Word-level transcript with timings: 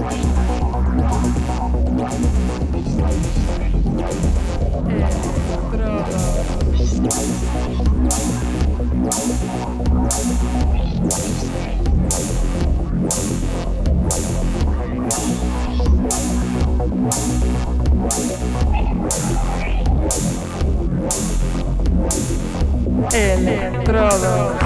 Estrada. 0.00 0.49
Electrodos. 23.12 24.60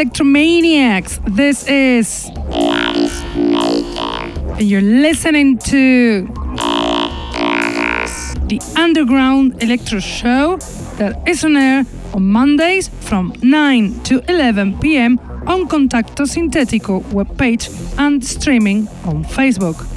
Electromaniacs. 0.00 1.20
This 1.36 1.68
is. 1.68 2.30
And 4.56 4.62
you're 4.62 4.80
listening 4.80 5.58
to. 5.58 6.26
The 8.48 8.60
Underground 8.76 9.62
Electro 9.62 10.00
Show 10.00 10.56
that 10.96 11.28
is 11.28 11.44
on 11.44 11.56
air 11.56 11.84
on 12.14 12.24
Mondays 12.24 12.88
from 12.88 13.34
9 13.42 14.00
to 14.04 14.24
11 14.26 14.78
pm 14.78 15.18
on 15.46 15.68
Contacto 15.68 16.24
Sintetico 16.24 17.02
webpage 17.12 17.68
and 17.98 18.24
streaming 18.24 18.88
on 19.04 19.22
Facebook. 19.22 19.89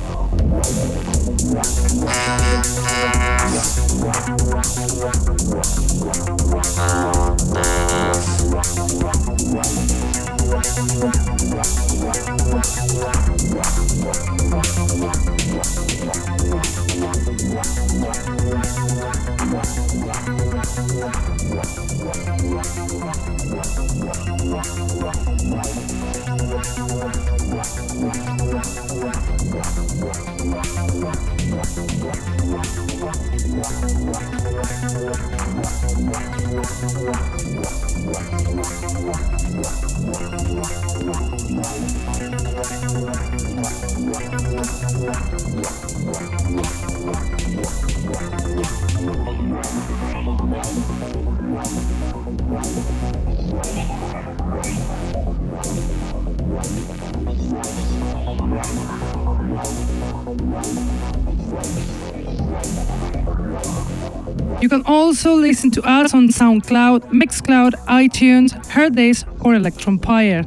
Listen 65.53 65.69
to 65.69 65.83
us 65.87 66.15
on 66.15 66.29
SoundCloud, 66.29 67.11
Mixcloud, 67.11 67.73
iTunes, 67.85 68.49
Hearthis, 68.73 69.23
or 69.45 69.53
Electronpire. 69.53 70.41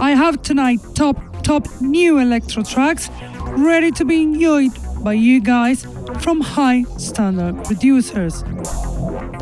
I 0.00 0.10
have 0.12 0.40
tonight 0.42 0.78
top, 0.94 1.16
top 1.42 1.66
new 1.80 2.18
electro 2.18 2.62
tracks 2.62 3.10
ready 3.56 3.90
to 3.90 4.04
be 4.04 4.22
enjoyed 4.22 4.70
by 5.02 5.14
you 5.14 5.40
guys 5.40 5.84
from 6.20 6.40
high 6.40 6.84
standard 7.14 7.64
producers. 7.64 8.42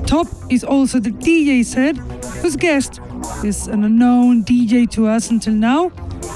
Top 0.07 0.27
is 0.51 0.63
also 0.63 1.01
the 1.01 1.11
DJ 1.11 1.65
set, 1.65 1.97
whose 2.43 2.55
guest 2.55 3.01
is 3.43 3.67
an 3.67 3.85
unknown 3.85 4.45
DJ 4.45 4.87
to 4.91 5.07
us 5.07 5.31
until 5.31 5.55
now, 5.55 5.89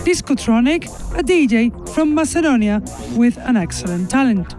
Discotronic, 0.06 0.86
a 1.18 1.22
DJ 1.22 1.70
from 1.90 2.14
Macedonia 2.14 2.80
with 3.16 3.36
an 3.38 3.56
excellent 3.58 4.10
talent. 4.10 4.54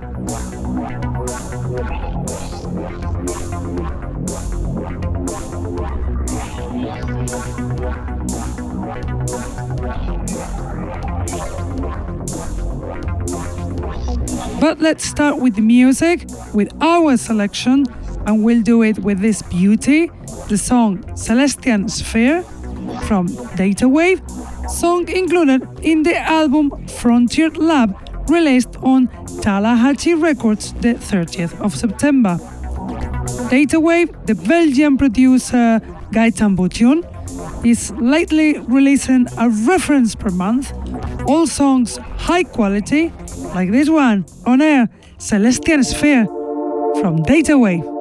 But 14.59 14.79
let's 14.79 15.03
start 15.03 15.39
with 15.39 15.55
the 15.55 15.61
music, 15.61 16.27
with 16.57 16.73
our 16.81 17.15
selection, 17.15 17.85
and 18.25 18.43
we'll 18.43 18.63
do 18.63 18.81
it 18.81 18.97
with 18.99 19.19
this 19.19 19.43
beauty 19.43 20.09
the 20.49 20.57
song 20.57 20.97
Celestian 21.13 21.87
Sphere 21.87 22.41
from 23.07 23.27
Data 23.55 23.87
Wave, 23.87 24.19
song 24.67 25.07
included 25.07 25.61
in 25.83 26.01
the 26.01 26.17
album 26.17 26.71
Frontier 26.87 27.51
Lab 27.51 27.95
released 28.27 28.75
on 28.81 29.07
Tallahatchie 29.41 30.15
Records 30.15 30.73
the 30.81 30.95
30th 30.95 31.61
of 31.61 31.75
September. 31.75 32.39
Data 33.51 33.79
Wave, 33.79 34.09
the 34.25 34.33
Belgian 34.33 34.97
producer 34.97 35.79
Gaetan 36.11 36.55
Boution, 36.55 37.03
is 37.63 37.91
lately 37.99 38.57
releasing 38.61 39.27
a 39.37 39.47
reference 39.49 40.15
per 40.15 40.31
month, 40.31 40.73
all 41.27 41.45
songs 41.45 41.97
high 42.17 42.43
quality 42.43 43.13
like 43.53 43.69
this 43.69 43.89
one 43.89 44.25
on 44.47 44.59
air 44.59 44.89
Celestian 45.19 45.83
Sphere 45.85 46.27
from 47.01 47.21
Data 47.23 47.57
Wave. 47.57 47.96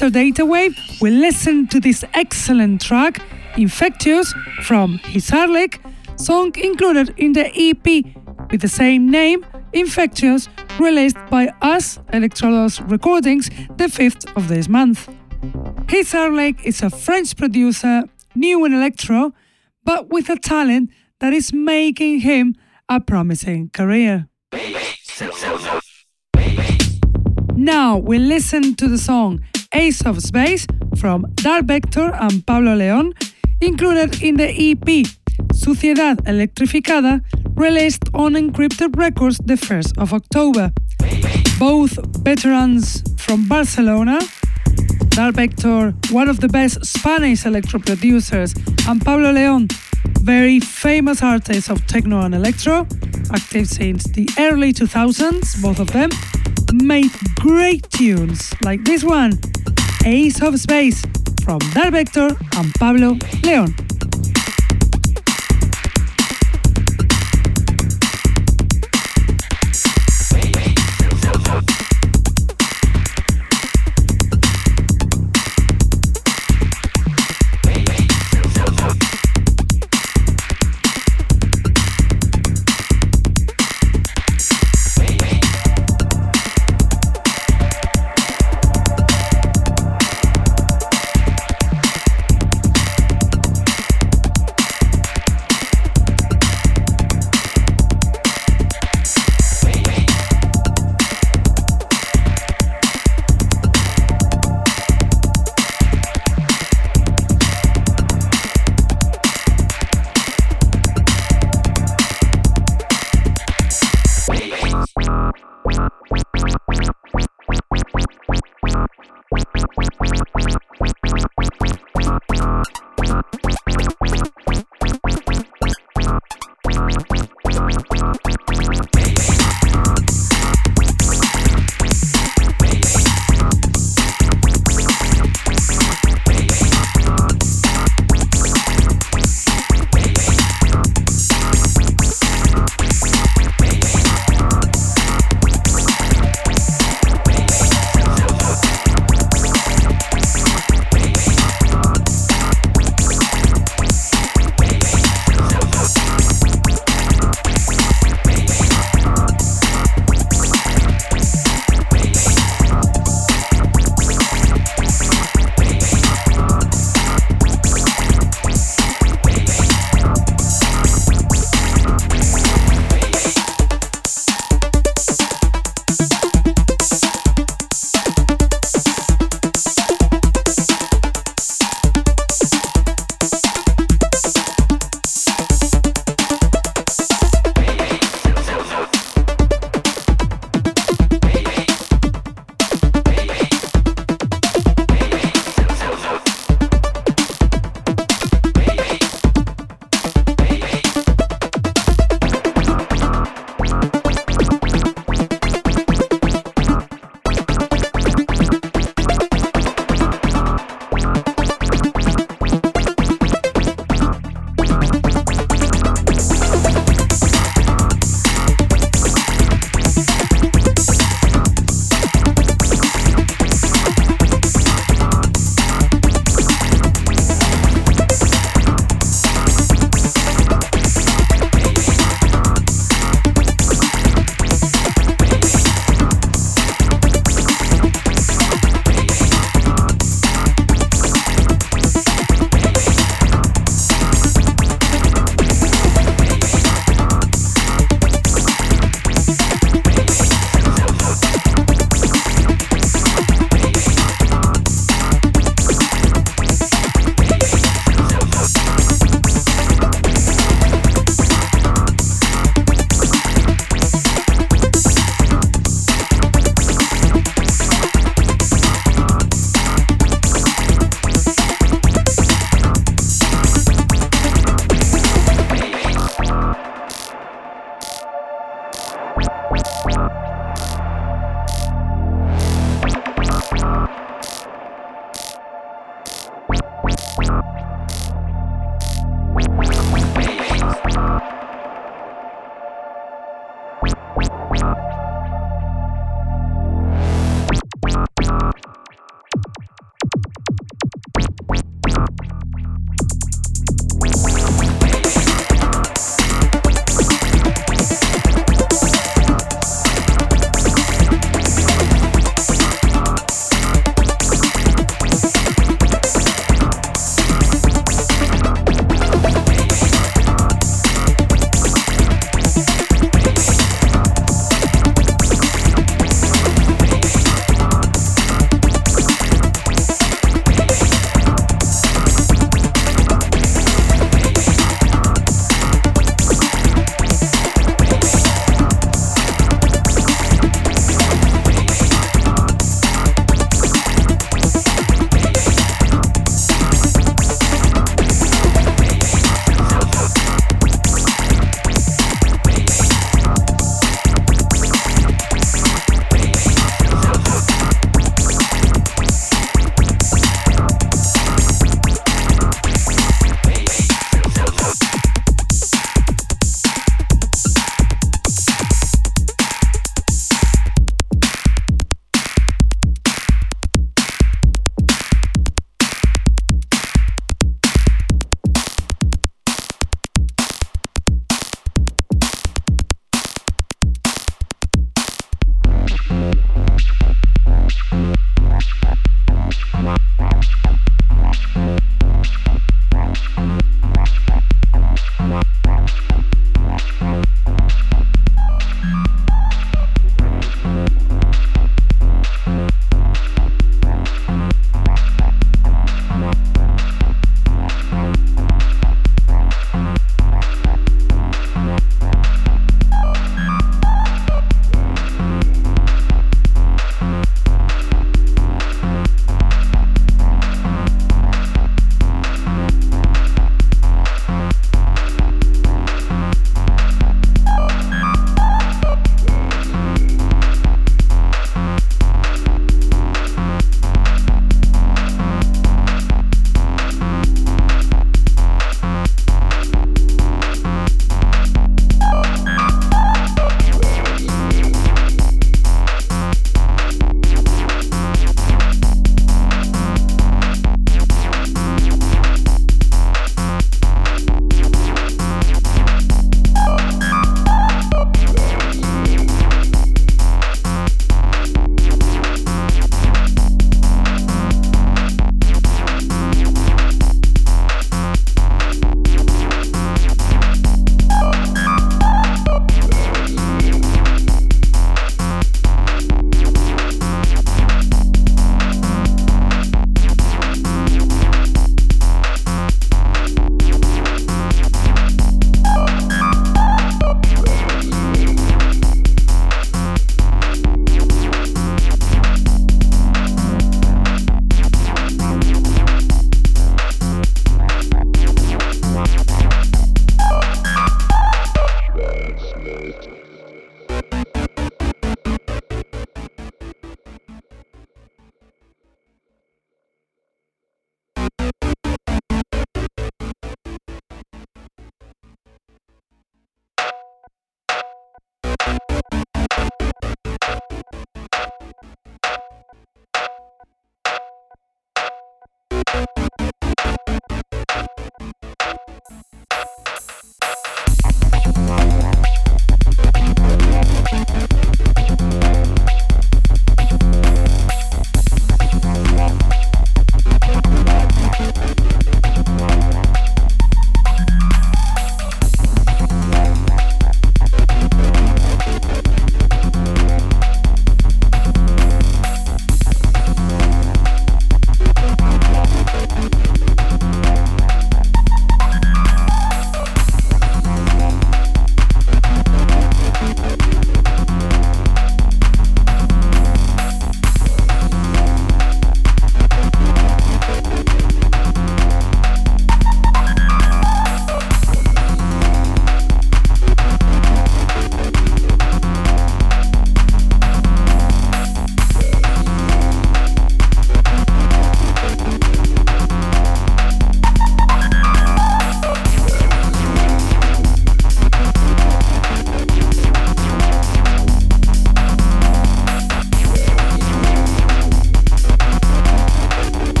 After 0.00 0.10
Data 0.10 0.46
Wave, 0.46 0.78
we 1.00 1.10
listen 1.10 1.66
to 1.66 1.80
this 1.80 2.04
excellent 2.14 2.80
track, 2.80 3.20
Infectious, 3.56 4.32
from 4.62 5.00
Hisarlik, 5.00 5.80
song 6.14 6.52
included 6.56 7.12
in 7.16 7.32
the 7.32 7.50
EP 7.52 8.04
with 8.52 8.60
the 8.60 8.68
same 8.68 9.10
name, 9.10 9.44
Infectious, 9.72 10.48
released 10.78 11.16
by 11.30 11.48
us, 11.62 11.98
Electrodos 12.12 12.78
Recordings, 12.88 13.48
the 13.76 13.88
5th 13.88 14.36
of 14.36 14.46
this 14.46 14.68
month. 14.68 15.08
Hisarlik 15.86 16.64
is 16.64 16.80
a 16.80 16.90
French 16.90 17.36
producer, 17.36 18.04
new 18.36 18.64
in 18.64 18.72
electro, 18.72 19.34
but 19.82 20.10
with 20.10 20.30
a 20.30 20.36
talent 20.36 20.90
that 21.18 21.32
is 21.32 21.52
making 21.52 22.20
him 22.20 22.54
a 22.88 23.00
promising 23.00 23.68
career. 23.70 24.28
Now 27.56 27.98
we 27.98 28.18
listen 28.20 28.76
to 28.76 28.86
the 28.86 28.98
song 28.98 29.40
Ace 29.74 30.06
of 30.06 30.22
Space 30.22 30.66
from 30.96 31.26
Dark 31.34 31.66
Vector 31.66 32.14
and 32.14 32.46
Pablo 32.46 32.74
Leon, 32.74 33.12
included 33.60 34.22
in 34.22 34.36
the 34.36 34.48
EP 34.48 35.06
Suciedad 35.52 36.16
Electrificada, 36.24 37.20
released 37.54 38.04
on 38.14 38.32
Encrypted 38.32 38.96
Records 38.96 39.38
the 39.44 39.54
1st 39.54 39.98
of 39.98 40.14
October. 40.14 40.72
Both 41.58 41.98
veterans 42.24 43.02
from 43.18 43.46
Barcelona, 43.46 44.20
Dark 45.10 45.34
Vector, 45.34 45.92
one 46.10 46.28
of 46.30 46.40
the 46.40 46.48
best 46.48 46.84
Spanish 46.86 47.44
electro 47.44 47.78
producers, 47.78 48.54
and 48.88 49.04
Pablo 49.04 49.32
Leon, 49.32 49.68
very 50.22 50.60
famous 50.60 51.22
artist 51.22 51.68
of 51.68 51.86
techno 51.86 52.20
and 52.22 52.34
electro, 52.34 52.86
active 53.34 53.68
since 53.68 54.04
the 54.04 54.30
early 54.38 54.72
2000s, 54.72 55.60
both 55.60 55.78
of 55.78 55.88
them, 55.92 56.08
made 56.72 57.10
great 57.36 57.88
tunes 57.90 58.54
like 58.62 58.84
this 58.84 59.04
one, 59.04 59.38
Ace 60.04 60.42
of 60.42 60.58
Space, 60.58 61.02
from 61.44 61.58
Dark 61.72 61.92
Vector 61.92 62.28
and 62.56 62.74
Pablo 62.74 63.16
Leon. 63.42 63.74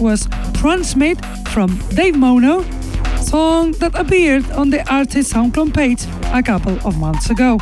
Was 0.00 0.26
Transmit 0.54 1.24
from 1.48 1.78
Dave 1.90 2.16
Mono, 2.16 2.62
song 3.20 3.72
that 3.72 3.94
appeared 3.94 4.50
on 4.52 4.70
the 4.70 4.82
artist 4.92 5.32
SoundCloud 5.32 5.74
page 5.74 6.04
a 6.32 6.42
couple 6.42 6.76
of 6.86 6.98
months 6.98 7.28
ago. 7.28 7.58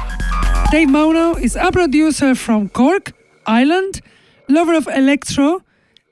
Dave 0.71 0.89
Mono 0.89 1.35
is 1.35 1.57
a 1.57 1.73
producer 1.73 2.35
from 2.37 2.69
Cork, 2.69 3.13
Ireland, 3.47 4.01
lover 4.49 4.75
of 4.75 4.87
electro, 4.87 5.63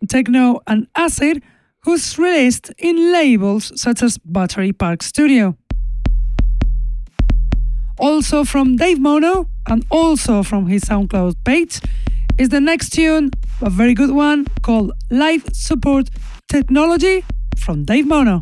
techno, 0.09 0.61
and 0.67 0.89
acid, 0.97 1.43
who's 1.85 2.19
released 2.19 2.73
in 2.77 3.13
labels 3.13 3.73
such 3.81 4.03
as 4.03 4.19
Battery 4.19 4.73
Park 4.73 5.03
Studio. 5.03 5.57
Also 7.99 8.45
from 8.45 8.77
Dave 8.77 8.99
Mono 9.01 9.49
and 9.69 9.87
also 9.91 10.43
from 10.43 10.67
his 10.67 10.83
SoundCloud 10.83 11.37
page 11.45 11.81
is 12.37 12.49
the 12.49 12.61
next 12.61 12.91
tune, 12.91 13.31
a 13.63 13.71
very 13.71 13.95
good 13.95 14.11
one 14.11 14.47
called 14.63 14.93
Life 15.11 15.47
Support 15.53 16.11
Technology 16.49 17.25
from 17.57 17.85
Dave 17.85 18.07
Mono. 18.07 18.41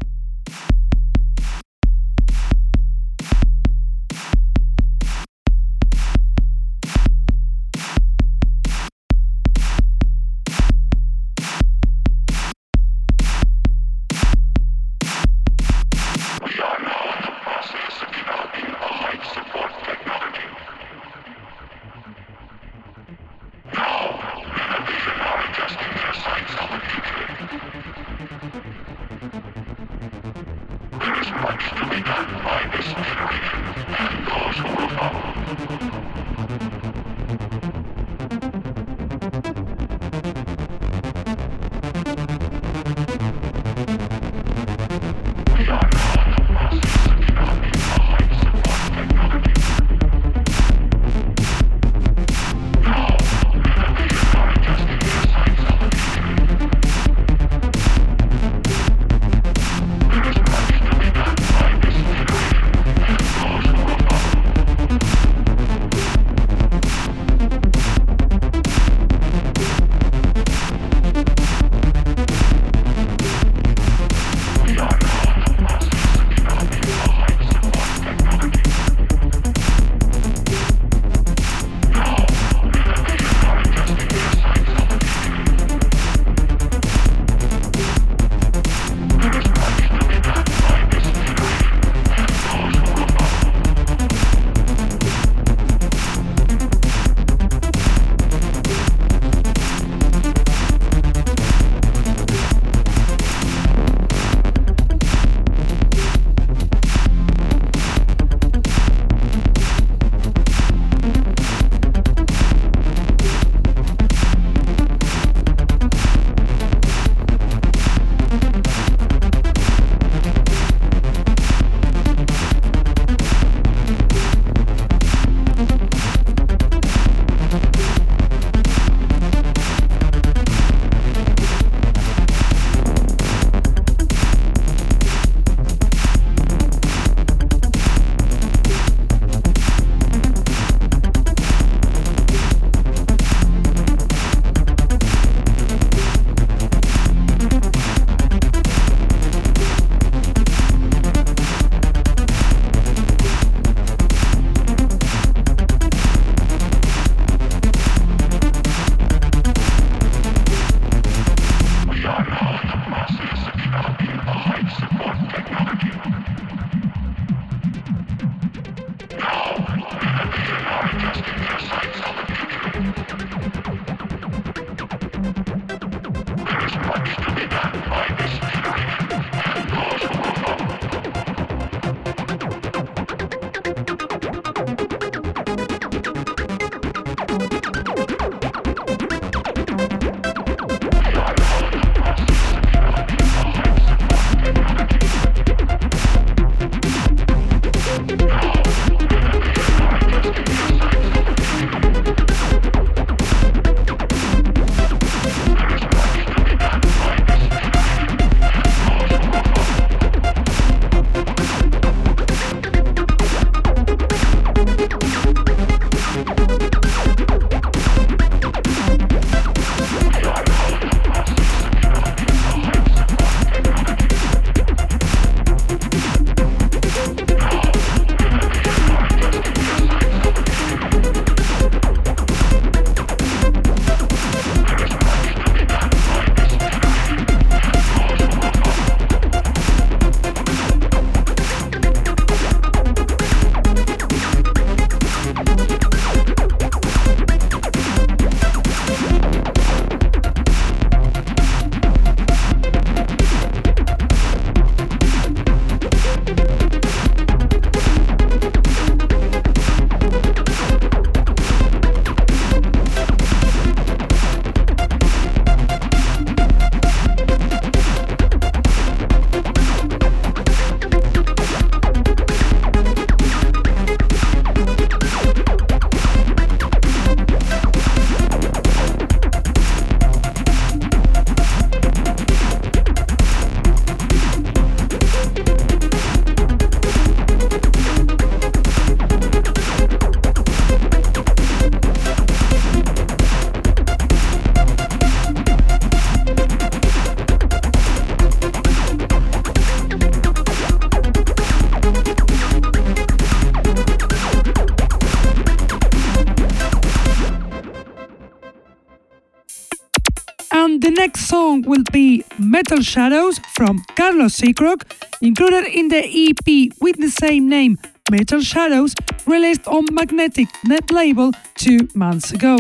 Metal 312.64 312.83
Shadows 312.83 313.38
from 313.53 313.85
Carlos 313.94 314.33
Seacrook, 314.33 314.85
included 315.20 315.66
in 315.66 315.88
the 315.88 316.03
EP 316.03 316.72
with 316.81 316.96
the 316.96 317.11
same 317.11 317.46
name, 317.46 317.77
Metal 318.11 318.40
Shadows, 318.40 318.94
released 319.27 319.68
on 319.68 319.85
Magnetic 319.92 320.48
Net 320.64 320.90
label 320.90 321.33
two 321.57 321.87
months 321.94 322.33
ago. 322.33 322.57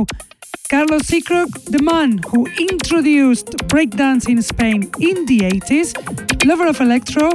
Carlos 0.68 1.06
Seacrook, 1.06 1.48
the 1.70 1.80
man 1.82 2.18
who 2.30 2.46
introduced 2.58 3.46
breakdance 3.72 4.28
in 4.28 4.42
Spain 4.42 4.90
in 5.00 5.24
the 5.24 5.38
80s, 5.38 5.94
lover 6.44 6.66
of 6.66 6.82
electro, 6.82 7.30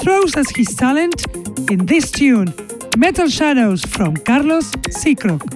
throws 0.00 0.36
us 0.36 0.48
his 0.56 0.74
talent 0.74 1.26
in 1.70 1.84
this 1.84 2.10
tune, 2.10 2.54
Metal 2.96 3.28
Shadows 3.28 3.84
from 3.84 4.16
Carlos 4.16 4.72
Seacrook. 4.88 5.55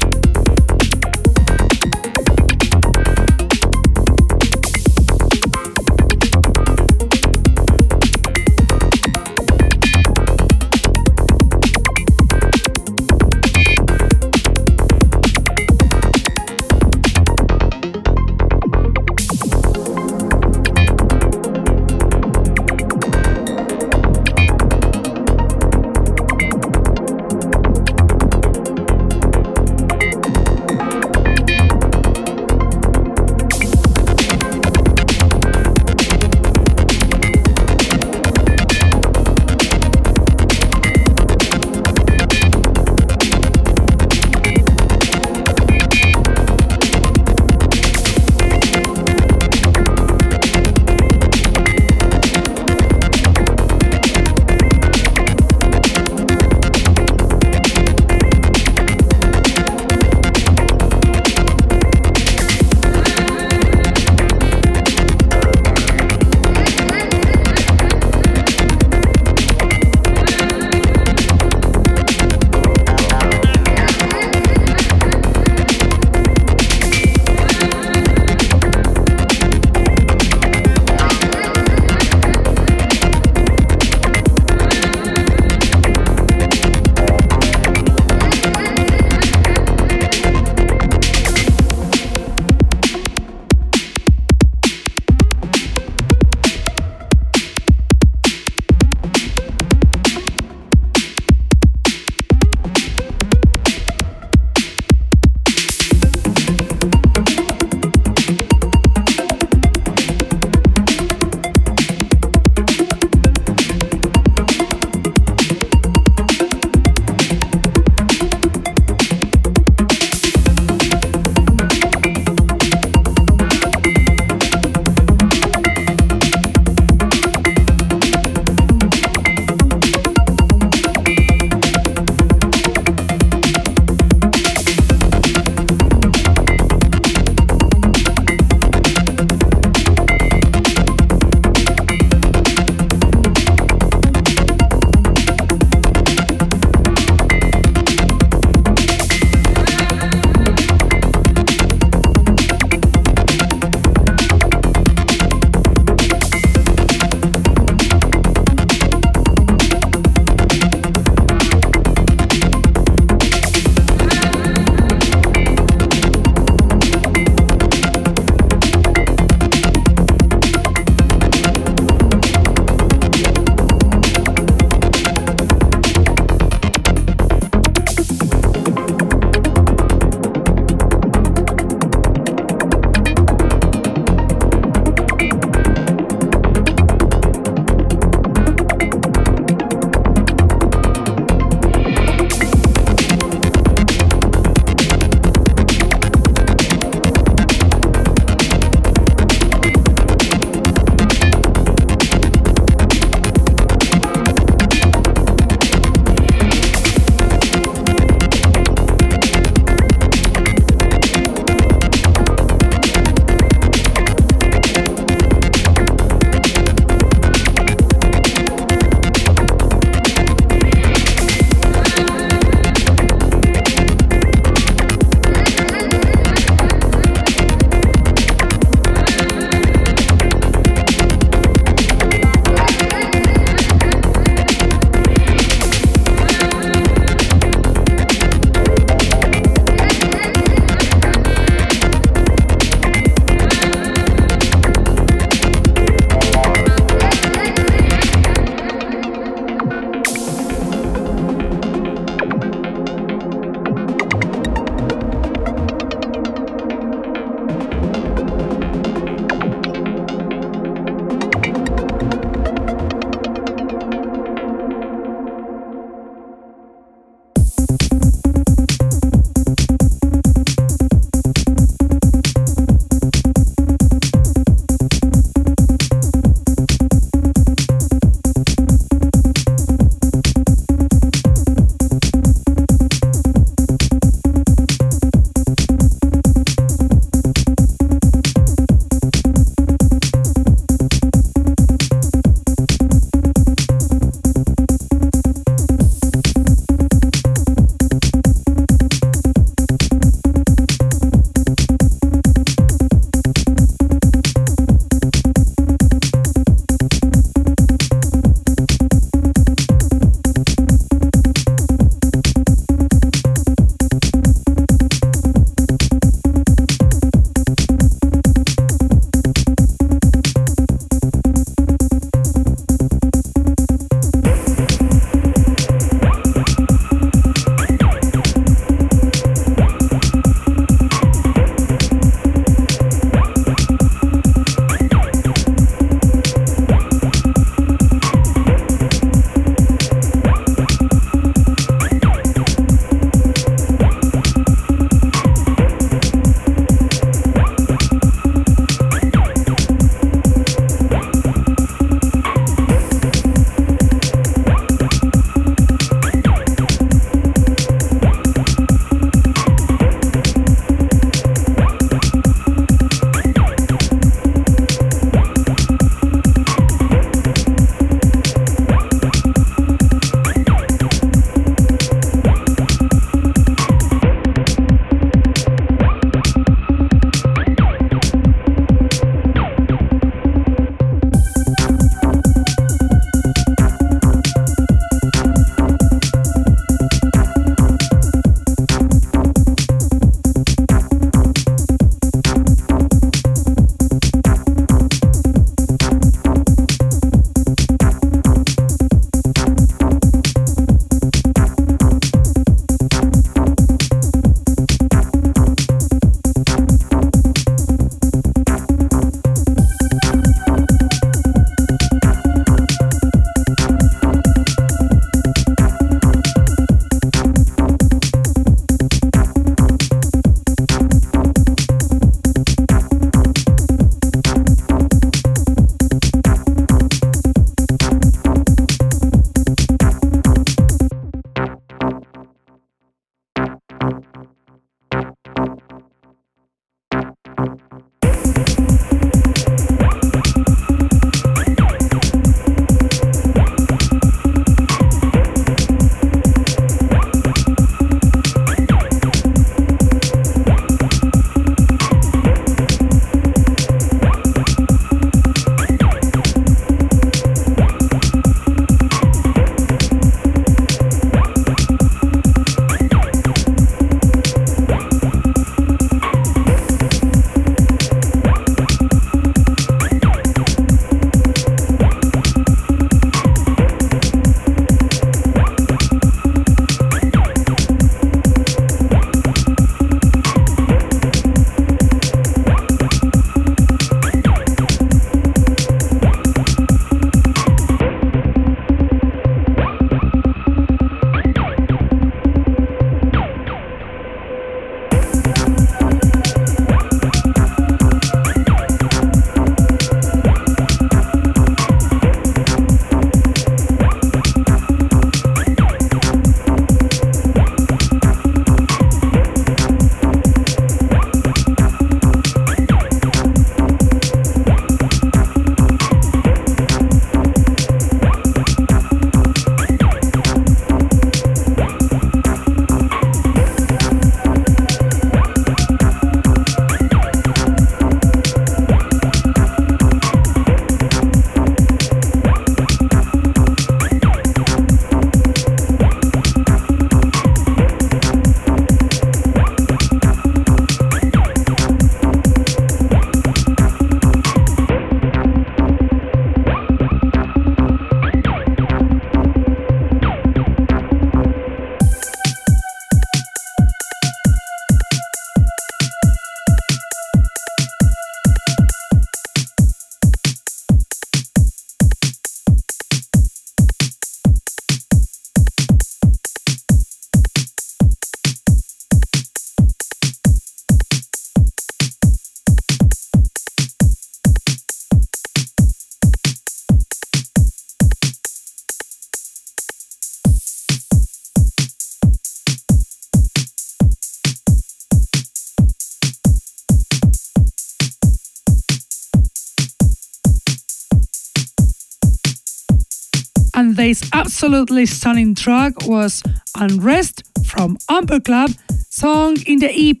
Absolutely 594.42 594.86
stunning 594.86 595.34
track 595.34 595.74
was 595.86 596.22
Unrest 596.56 597.22
from 597.44 597.76
Amber 597.90 598.18
Club, 598.20 598.50
song 598.88 599.36
in 599.46 599.58
the 599.58 599.68
EP 599.68 600.00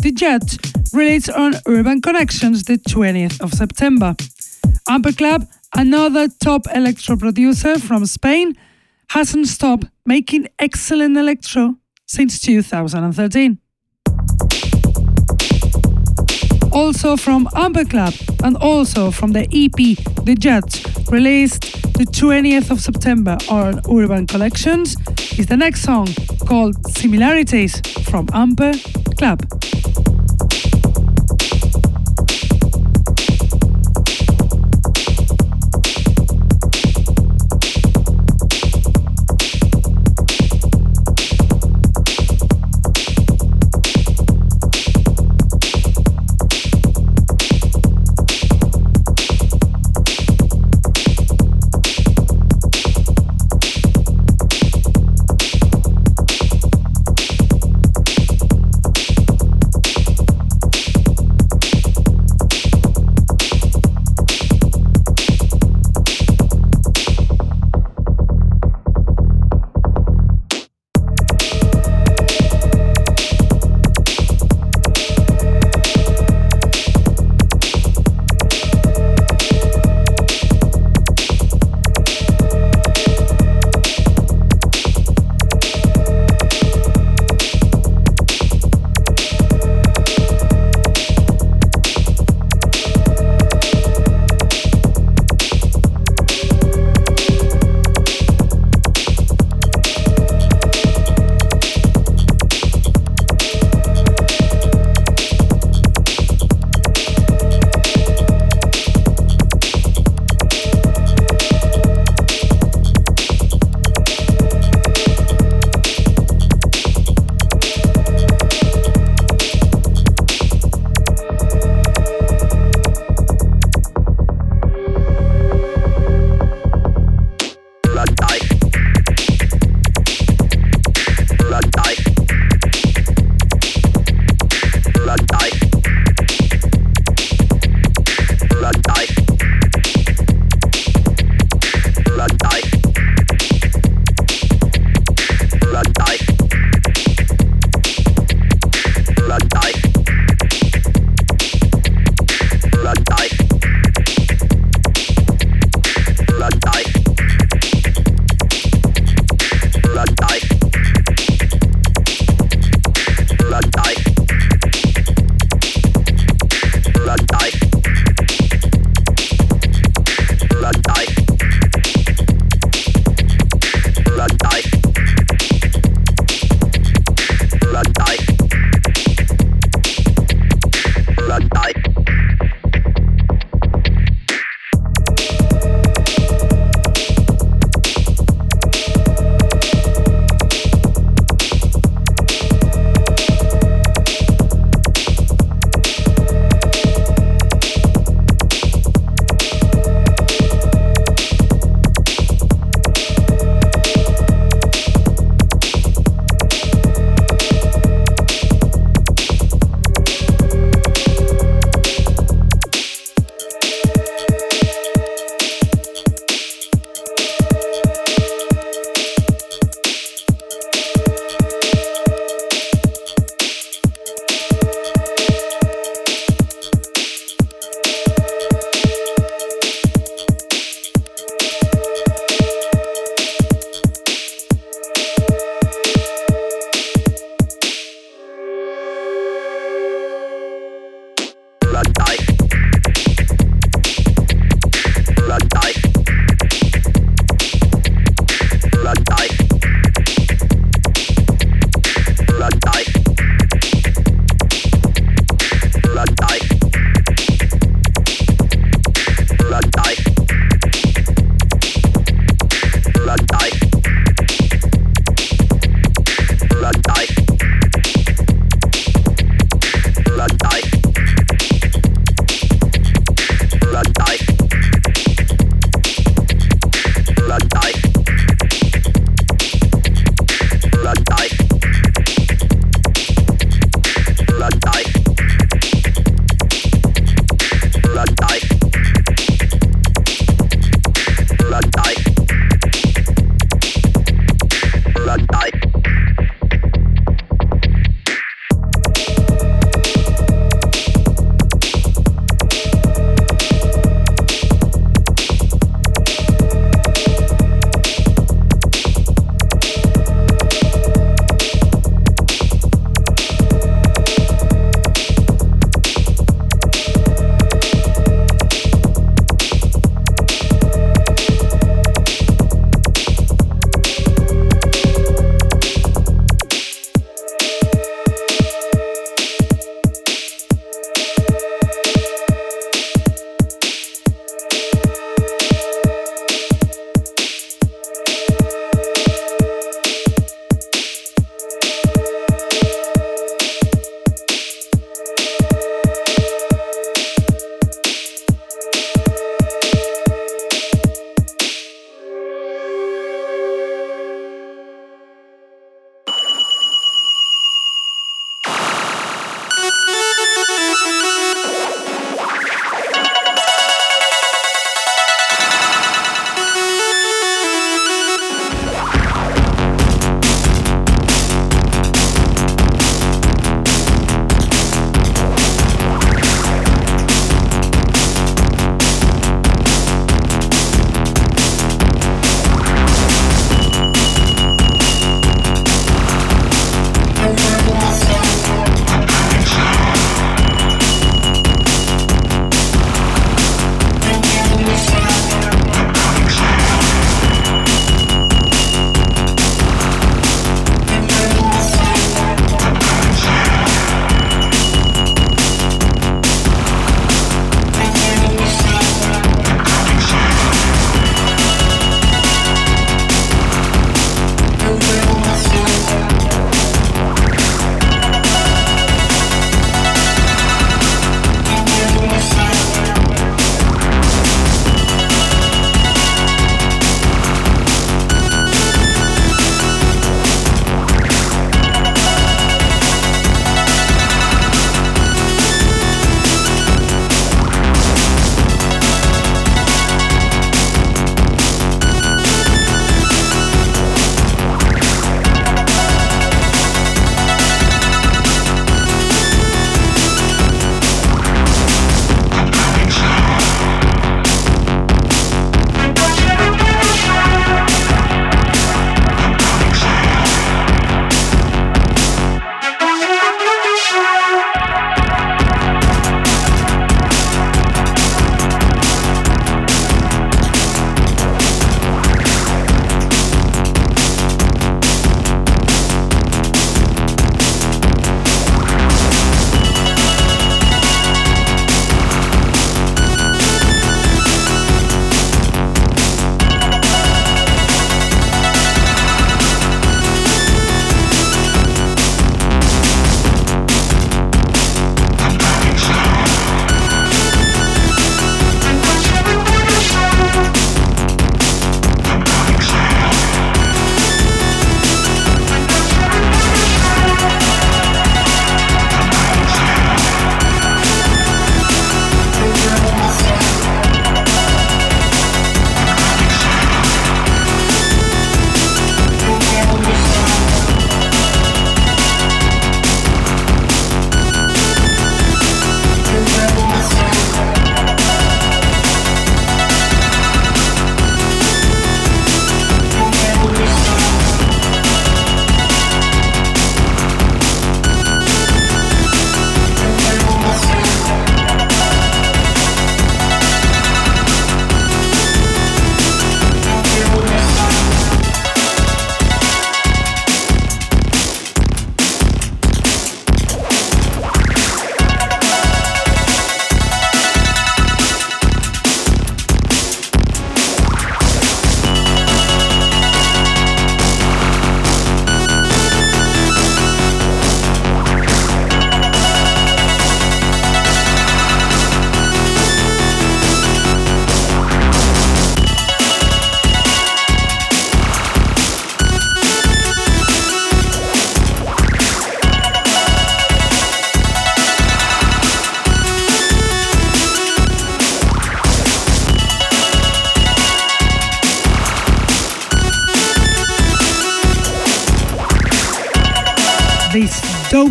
The 0.00 0.12
Jet, 0.12 0.44
released 0.92 1.28
on 1.30 1.54
Urban 1.66 2.00
Connections 2.00 2.62
the 2.62 2.78
20th 2.78 3.40
of 3.40 3.52
September. 3.52 4.14
Amber 4.88 5.10
Club, 5.10 5.44
another 5.74 6.28
top 6.28 6.68
electro 6.72 7.16
producer 7.16 7.80
from 7.80 8.06
Spain, 8.06 8.56
hasn't 9.08 9.48
stopped 9.48 9.86
making 10.06 10.46
excellent 10.60 11.16
electro 11.16 11.74
since 12.06 12.40
2013. 12.40 13.58
Also 16.70 17.16
from 17.16 17.48
Amber 17.56 17.84
Club 17.84 18.14
and 18.44 18.56
also 18.58 19.10
from 19.10 19.32
the 19.32 19.48
EP 19.52 19.98
The 20.24 20.36
Jet, 20.36 20.99
released 21.10 21.62
the 21.94 22.04
20th 22.04 22.70
of 22.70 22.80
September 22.80 23.36
on 23.48 23.80
Urban 23.90 24.26
Collections, 24.26 24.96
is 25.38 25.46
the 25.46 25.56
next 25.56 25.82
song 25.82 26.08
called 26.46 26.74
Similarities 26.86 27.80
from 28.08 28.28
Amber 28.32 28.72
Club. 29.18 29.40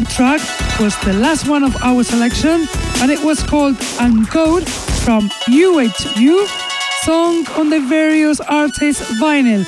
Track 0.09 0.41
was 0.79 0.97
the 1.03 1.13
last 1.13 1.47
one 1.47 1.63
of 1.63 1.75
our 1.83 2.03
selection 2.03 2.67
and 3.01 3.11
it 3.11 3.23
was 3.23 3.41
called 3.43 3.75
Uncode 3.97 4.67
from 5.03 5.29
UHU, 5.47 6.47
song 7.03 7.47
on 7.59 7.69
the 7.69 7.79
various 7.79 8.39
artists' 8.41 9.09
vinyl 9.21 9.65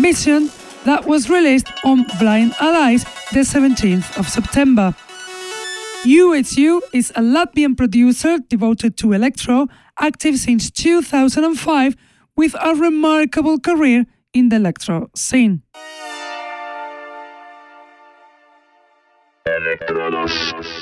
mission 0.00 0.50
that 0.84 1.04
was 1.06 1.28
released 1.28 1.68
on 1.84 2.06
Blind 2.18 2.54
Allies 2.60 3.04
the 3.32 3.40
17th 3.40 4.18
of 4.18 4.28
September. 4.28 4.94
UHU 6.04 6.80
is 6.92 7.10
a 7.10 7.20
Latvian 7.20 7.76
producer 7.76 8.38
devoted 8.48 8.96
to 8.98 9.12
electro, 9.12 9.66
active 9.98 10.38
since 10.38 10.70
2005 10.70 11.96
with 12.36 12.54
a 12.60 12.74
remarkable 12.74 13.58
career 13.58 14.06
in 14.32 14.48
the 14.48 14.56
electro 14.56 15.10
scene. 15.14 15.62
Electronos. 19.70 20.79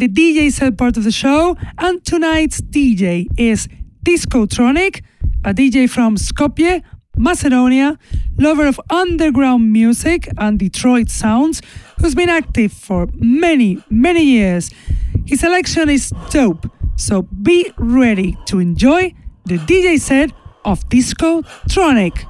The 0.00 0.08
DJ 0.08 0.50
set 0.50 0.78
part 0.78 0.96
of 0.96 1.04
the 1.04 1.10
show, 1.10 1.58
and 1.76 2.02
tonight's 2.06 2.62
DJ 2.62 3.26
is 3.36 3.68
Discotronic, 4.02 5.02
a 5.44 5.52
DJ 5.52 5.90
from 5.90 6.16
Skopje, 6.16 6.82
Macedonia, 7.18 7.98
lover 8.38 8.66
of 8.66 8.80
underground 8.88 9.70
music 9.70 10.26
and 10.38 10.58
Detroit 10.58 11.10
sounds, 11.10 11.60
who's 12.00 12.14
been 12.14 12.30
active 12.30 12.72
for 12.72 13.08
many, 13.12 13.84
many 13.90 14.24
years. 14.24 14.70
His 15.26 15.40
selection 15.40 15.90
is 15.90 16.14
dope, 16.30 16.66
so 16.96 17.22
be 17.22 17.70
ready 17.76 18.38
to 18.46 18.58
enjoy 18.58 19.12
the 19.44 19.58
DJ 19.58 20.00
set 20.00 20.30
of 20.64 20.88
Discotronic. 20.88 22.24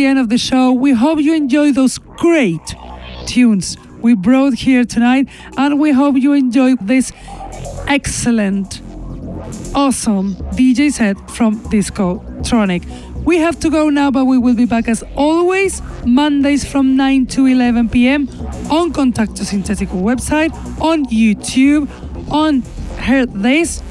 The 0.00 0.06
end 0.06 0.18
of 0.18 0.30
the 0.30 0.38
show. 0.38 0.72
We 0.72 0.92
hope 0.92 1.20
you 1.20 1.34
enjoy 1.34 1.72
those 1.72 1.98
great 1.98 2.74
tunes 3.26 3.76
we 4.00 4.14
brought 4.14 4.54
here 4.54 4.82
tonight, 4.82 5.28
and 5.58 5.78
we 5.78 5.92
hope 5.92 6.16
you 6.16 6.32
enjoy 6.32 6.76
this 6.76 7.12
excellent, 7.86 8.80
awesome 9.74 10.36
DJ 10.56 10.90
set 10.90 11.18
from 11.30 11.58
Disco 11.68 12.20
Tronic. 12.40 12.82
We 13.26 13.36
have 13.40 13.60
to 13.60 13.68
go 13.68 13.90
now, 13.90 14.10
but 14.10 14.24
we 14.24 14.38
will 14.38 14.54
be 14.54 14.64
back 14.64 14.88
as 14.88 15.04
always 15.16 15.82
Mondays 16.06 16.64
from 16.64 16.96
9 16.96 17.26
to 17.26 17.44
11 17.44 17.90
p.m. 17.90 18.26
on 18.70 18.94
Contacto 18.94 19.44
Sintetico 19.44 20.00
website, 20.00 20.50
on 20.80 21.04
YouTube, 21.10 21.90
on 22.30 22.62
Hear 23.02 23.26
This. 23.26 23.82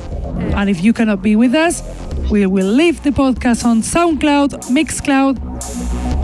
And 0.58 0.72
if 0.72 0.84
you 0.84 0.92
cannot 0.92 1.22
be 1.22 1.36
with 1.36 1.54
us, 1.54 1.84
we 2.32 2.46
will 2.46 2.68
leave 2.68 3.02
the 3.02 3.10
podcast 3.10 3.66
on 3.66 3.82
SoundCloud, 3.82 4.70
Mixcloud, 4.70 5.39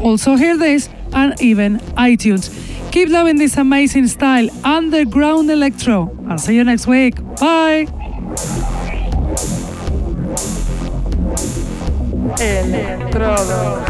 also 0.05 0.35
Hear 0.35 0.55
This, 0.55 0.87
and 1.13 1.33
even 1.41 1.79
iTunes. 1.97 2.51
Keep 2.91 3.09
loving 3.09 3.37
this 3.37 3.57
amazing 3.57 4.07
style, 4.07 4.47
underground 4.63 5.49
electro. 5.49 6.15
I'll 6.29 6.37
see 6.37 6.55
you 6.55 6.63
next 6.63 6.85
week. 6.87 7.15
Bye. 7.39 7.87
Electrodos. 12.37 13.85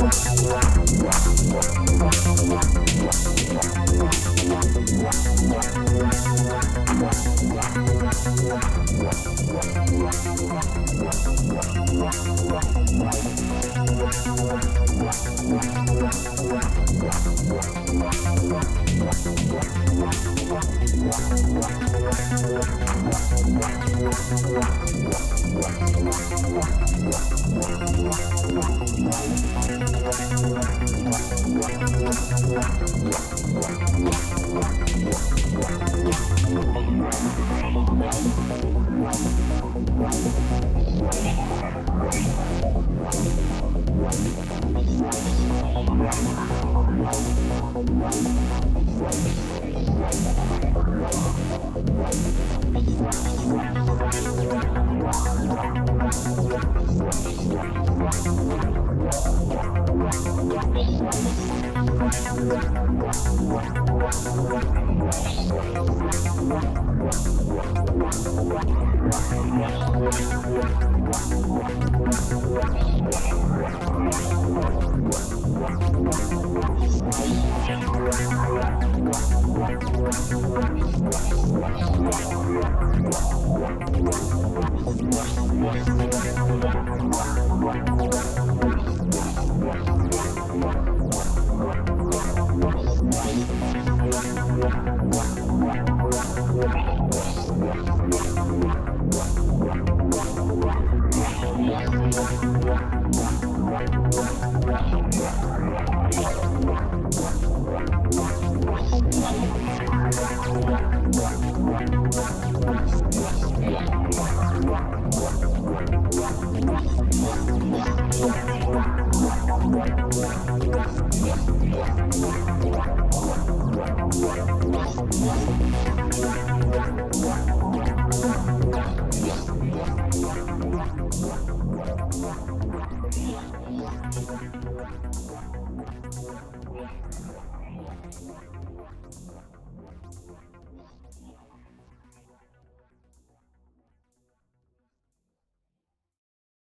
Wow. 0.00 0.29